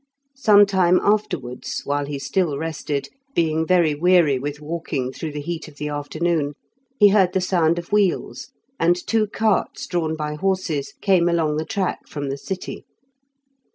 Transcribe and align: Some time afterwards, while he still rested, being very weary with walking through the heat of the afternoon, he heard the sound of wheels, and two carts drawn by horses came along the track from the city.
Some 0.35 0.65
time 0.65 0.99
afterwards, 1.03 1.83
while 1.85 2.07
he 2.07 2.17
still 2.17 2.57
rested, 2.57 3.09
being 3.35 3.67
very 3.67 3.93
weary 3.93 4.39
with 4.39 4.59
walking 4.59 5.11
through 5.11 5.31
the 5.31 5.41
heat 5.41 5.67
of 5.67 5.75
the 5.75 5.89
afternoon, 5.89 6.55
he 6.97 7.09
heard 7.09 7.33
the 7.33 7.39
sound 7.41 7.77
of 7.77 7.91
wheels, 7.91 8.49
and 8.79 8.95
two 8.95 9.27
carts 9.27 9.85
drawn 9.85 10.15
by 10.15 10.33
horses 10.33 10.93
came 11.01 11.29
along 11.29 11.57
the 11.57 11.65
track 11.65 12.07
from 12.07 12.29
the 12.29 12.37
city. 12.39 12.83